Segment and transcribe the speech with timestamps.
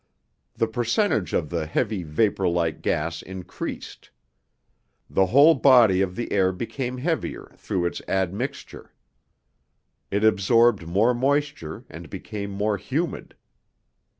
[0.55, 4.09] The percentage of the heavy, vapor like gas increased.
[5.07, 8.93] The whole body of the air became heavier through its admixture.
[10.09, 13.35] It absorbed more moisture and became more humid.